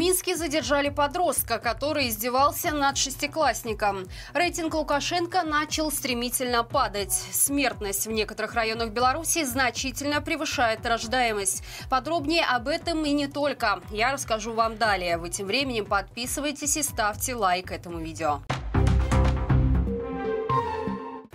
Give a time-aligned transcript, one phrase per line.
[0.00, 4.08] Минске задержали подростка, который издевался над шестиклассником.
[4.32, 7.12] Рейтинг Лукашенко начал стремительно падать.
[7.12, 11.62] Смертность в некоторых районах Беларуси значительно превышает рождаемость.
[11.90, 13.82] Подробнее об этом и не только.
[13.90, 15.18] Я расскажу вам далее.
[15.18, 18.40] Вы тем временем подписывайтесь и ставьте лайк этому видео.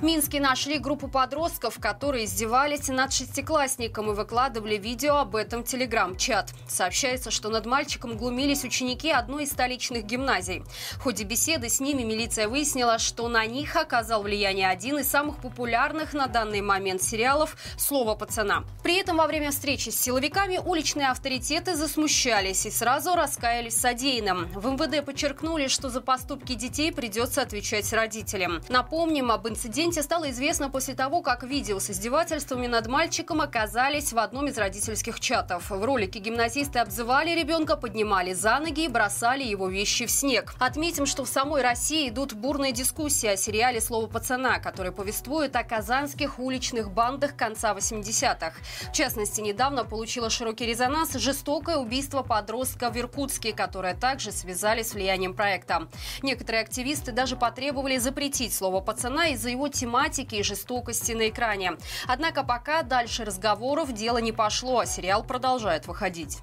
[0.05, 6.51] Минске нашли группу подростков, которые издевались над шестиклассником и выкладывали видео об этом телеграм-чат.
[6.67, 10.63] Сообщается, что над мальчиком глумились ученики одной из столичных гимназий.
[10.91, 15.37] В ходе беседы с ними милиция выяснила, что на них оказал влияние один из самых
[15.37, 18.63] популярных на данный момент сериалов «Слово пацана».
[18.83, 24.45] При этом во время встречи с силовиками уличные авторитеты засмущались и сразу раскаялись в содеянном.
[24.53, 28.61] В МВД подчеркнули, что за поступки детей придется отвечать родителям.
[28.69, 34.11] Напомним, об инциденте инциденте стало известно после того, как видео с издевательствами над мальчиком оказались
[34.11, 35.69] в одном из родительских чатов.
[35.69, 40.53] В ролике гимназисты обзывали ребенка, поднимали за ноги и бросали его вещи в снег.
[40.59, 45.63] Отметим, что в самой России идут бурные дискуссии о сериале «Слово пацана», который повествует о
[45.63, 48.53] казанских уличных бандах конца 80-х.
[48.89, 54.93] В частности, недавно получило широкий резонанс жестокое убийство подростка в Иркутске, которое также связали с
[54.93, 55.87] влиянием проекта.
[56.21, 61.73] Некоторые активисты даже потребовали запретить слово «пацана» из-за его тематики и жестокости на экране.
[62.07, 66.39] Однако пока дальше разговоров дело не пошло, а сериал продолжает выходить.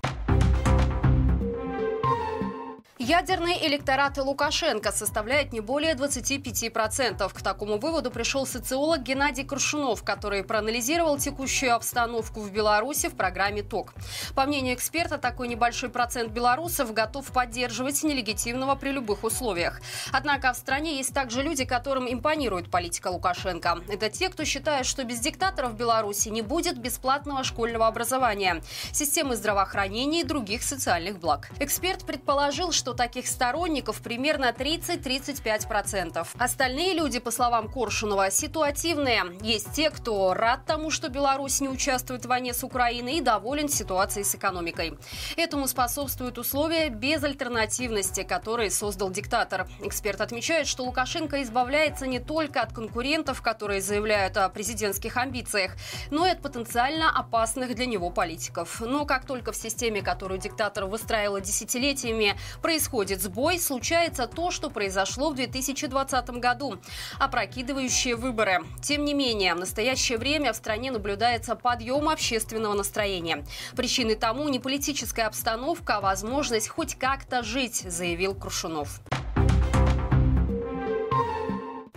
[3.05, 7.33] Ядерный электорат Лукашенко составляет не более 25%.
[7.33, 13.65] К такому выводу пришел социолог Геннадий Крушунов, который проанализировал текущую обстановку в Беларуси в программе
[13.65, 13.93] ТОК.
[14.37, 19.81] По мнению эксперта, такой небольшой процент белорусов готов поддерживать нелегитимного при любых условиях.
[20.13, 23.81] Однако в стране есть также люди, которым импонирует политика Лукашенко.
[23.89, 29.35] Это те, кто считает, что без диктаторов в Беларуси не будет бесплатного школьного образования, системы
[29.35, 31.51] здравоохранения и других социальных благ.
[31.59, 36.27] Эксперт предположил, что что таких сторонников примерно 30-35%.
[36.39, 39.25] Остальные люди, по словам Коршунова, ситуативные.
[39.41, 43.71] Есть те, кто рад тому, что Беларусь не участвует в войне с Украиной и доволен
[43.71, 44.99] ситуацией с экономикой.
[45.39, 49.67] Этому способствуют условия безальтернативности, которые создал диктатор.
[49.83, 55.73] Эксперт отмечает, что Лукашенко избавляется не только от конкурентов, которые заявляют о президентских амбициях,
[56.11, 58.83] но и от потенциально опасных для него политиков.
[58.83, 64.69] Но как только в системе, которую диктатор выстраивал десятилетиями, происходит происходит сбой, случается то, что
[64.69, 66.81] произошло в 2020 году–
[67.21, 68.59] опрокидывающие выборы.
[68.83, 73.47] Тем не менее, в настоящее время в стране наблюдается подъем общественного настроения.
[73.77, 79.01] Причиной тому не политическая обстановка, а возможность хоть как-то жить, заявил Крушунов.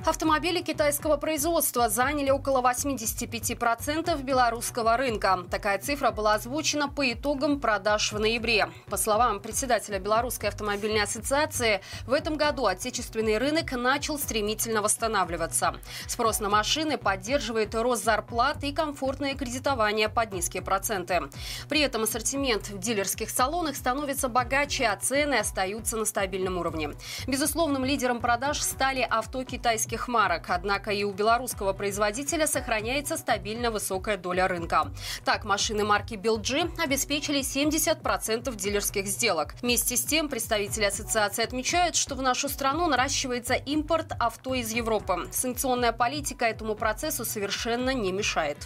[0.05, 5.39] Автомобили китайского производства заняли около 85% белорусского рынка.
[5.49, 8.69] Такая цифра была озвучена по итогам продаж в ноябре.
[8.87, 15.73] По словам председателя Белорусской автомобильной ассоциации, в этом году отечественный рынок начал стремительно восстанавливаться.
[16.05, 21.23] Спрос на машины поддерживает рост зарплат и комфортное кредитование под низкие проценты.
[21.67, 26.91] При этом ассортимент в дилерских салонах становится богаче, а цены остаются на стабильном уровне.
[27.25, 30.45] Безусловным лидером продаж стали авто китайских российских марок.
[30.49, 34.91] Однако и у белорусского производителя сохраняется стабильно высокая доля рынка.
[35.23, 39.55] Так, машины марки BLG обеспечили 70% дилерских сделок.
[39.61, 45.27] Вместе с тем, представители ассоциации отмечают, что в нашу страну наращивается импорт авто из Европы.
[45.31, 48.57] Санкционная политика этому процессу совершенно не мешает.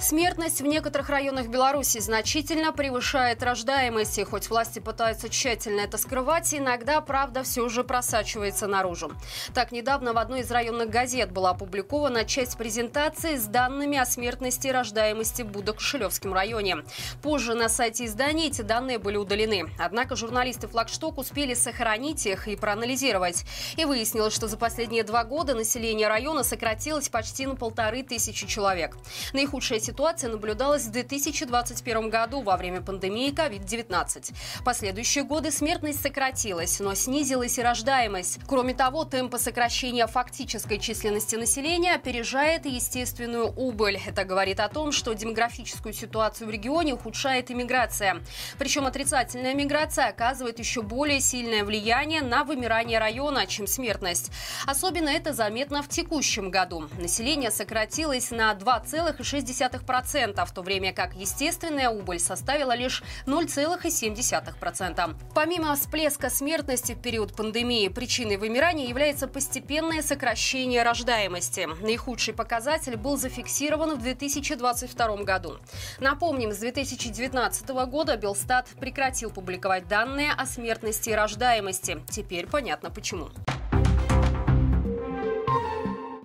[0.00, 4.18] Смертность в некоторых районах Беларуси значительно превышает рождаемость.
[4.18, 9.10] И хоть власти пытаются тщательно это скрывать, иногда правда все же просачивается наружу.
[9.54, 14.68] Так, недавно в одной из районных газет была опубликована часть презентации с данными о смертности
[14.68, 16.76] и рождаемости в Будокошелевском районе.
[17.20, 19.68] Позже на сайте издания эти данные были удалены.
[19.80, 23.44] Однако журналисты «Флагшток» успели сохранить их и проанализировать.
[23.76, 28.96] И выяснилось, что за последние два года население района сократилось почти на полторы тысячи человек.
[29.32, 34.34] Наихудшая ситуация наблюдалась в 2021 году во время пандемии COVID-19.
[34.62, 38.40] Последующие годы смертность сократилась, но снизилась и рождаемость.
[38.46, 43.98] Кроме того, темпы сокращения фактической численности населения опережает естественную убыль.
[44.06, 48.20] Это говорит о том, что демографическую ситуацию в регионе ухудшает иммиграция.
[48.58, 54.30] Причем отрицательная миграция оказывает еще более сильное влияние на вымирание района, чем смертность.
[54.66, 56.90] Особенно это заметно в текущем году.
[56.98, 65.16] Население сократилось на 2,6 0,2%, в то время как естественная убыль составила лишь 0,7%.
[65.34, 71.68] Помимо всплеска смертности в период пандемии, причиной вымирания является постепенное сокращение рождаемости.
[71.80, 75.58] Наихудший показатель был зафиксирован в 2022 году.
[75.98, 82.02] Напомним, с 2019 года Белстат прекратил публиковать данные о смертности и рождаемости.
[82.10, 83.30] Теперь понятно почему.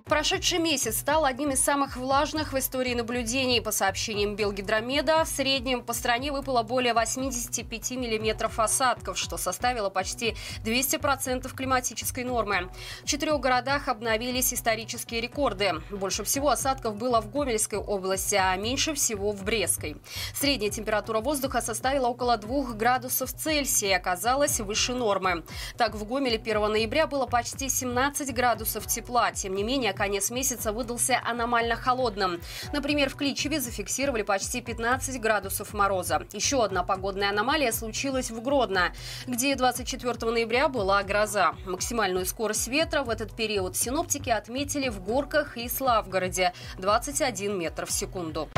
[0.06, 3.62] Прошедший месяц стал одним из самых влажных в истории наблюдений.
[3.62, 10.36] По сообщениям Белгидромеда, в среднем по стране выпало более 85 миллиметров осадков, что составило почти
[10.62, 12.70] 200% климатической нормы.
[13.02, 15.72] В четырех городах обновились исторические рекорды.
[15.90, 19.96] Больше всего осадков было в Гомельской области, а меньше всего в Брестской.
[20.38, 25.44] Средняя температура воздуха составила около 2 градусов Цельсия и оказалась выше нормы.
[25.78, 29.32] Так, в Гомеле 1 ноября было почти 17 градусов тепла.
[29.32, 32.40] Тем не менее, конец месяца выдался аномально холодным.
[32.72, 36.22] Например, в Кличеве зафиксировали почти 15 градусов мороза.
[36.32, 38.92] Еще одна погодная аномалия случилась в Гродно,
[39.26, 41.54] где 24 ноября была гроза.
[41.66, 47.90] Максимальную скорость ветра в этот период синоптики отметили в Горках и Славгороде– 21 метр в
[47.90, 48.48] секунду.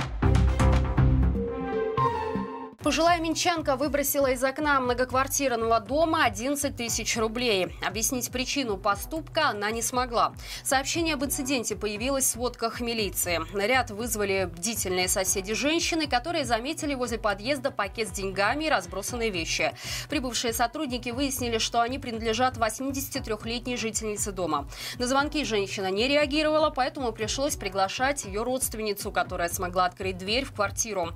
[2.87, 7.75] Пожилая минчанка выбросила из окна многоквартирного дома 11 тысяч рублей.
[7.85, 10.35] Объяснить причину поступка она не смогла.
[10.63, 13.41] Сообщение об инциденте появилось в сводках милиции.
[13.53, 19.75] Наряд вызвали бдительные соседи женщины, которые заметили возле подъезда пакет с деньгами и разбросанные вещи.
[20.09, 24.69] Прибывшие сотрудники выяснили, что они принадлежат 83-летней жительнице дома.
[25.01, 30.53] На звонки женщина не реагировала, поэтому пришлось приглашать ее родственницу, которая смогла открыть дверь в
[30.53, 31.09] квартиру.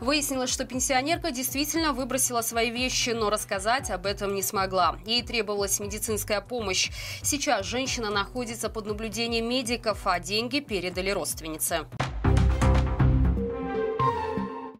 [0.00, 4.98] Выяснилось, что пенсионер Пенсионерка действительно выбросила свои вещи, но рассказать об этом не смогла.
[5.04, 6.90] Ей требовалась медицинская помощь.
[7.22, 11.86] Сейчас женщина находится под наблюдением медиков, а деньги передали родственнице.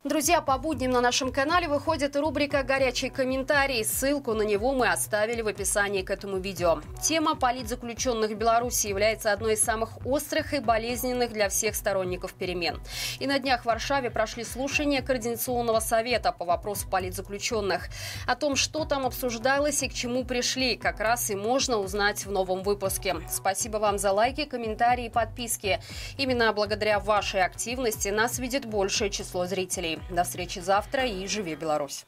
[0.09, 3.85] Друзья, по будням на нашем канале выходит рубрика «Горячий комментарий».
[3.85, 6.81] Ссылку на него мы оставили в описании к этому видео.
[7.03, 12.81] Тема политзаключенных в Беларуси является одной из самых острых и болезненных для всех сторонников перемен.
[13.19, 17.91] И на днях в Варшаве прошли слушания Координационного совета по вопросу политзаключенных.
[18.27, 22.31] О том, что там обсуждалось и к чему пришли, как раз и можно узнать в
[22.31, 23.17] новом выпуске.
[23.31, 25.81] Спасибо вам за лайки, комментарии и подписки.
[26.17, 29.98] Именно благодаря вашей активности нас видит большее число зрителей.
[30.11, 32.07] До встречи завтра и живи Беларусь!